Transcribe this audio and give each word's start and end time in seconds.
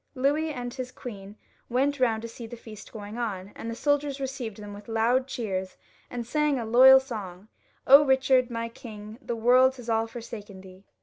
Louis 0.15 0.49
and 0.51 0.73
his 0.73 0.91
queen 0.91 1.35
went 1.69 1.99
round 1.99 2.23
to 2.23 2.27
see 2.27 2.47
the 2.47 2.57
feast 2.57 2.89
as 2.89 2.95
it 2.95 2.97
went 2.97 3.19
on, 3.19 3.51
and 3.53 3.69
the 3.69 3.75
soldiers 3.75 4.19
received 4.19 4.57
them 4.57 4.73
with 4.73 4.87
loud 4.87 5.27
cheers, 5.27 5.77
and 6.09 6.25
sang 6.25 6.57
a 6.57 6.65
loyal 6.65 6.99
song," 6.99 7.49
Eichard, 7.87 8.49
my 8.49 8.67
king, 8.67 9.19
the 9.21 9.35
world 9.35 9.75
has 9.75 9.91
all 9.91 10.07
forsaken 10.07 10.61
thee." 10.61 10.85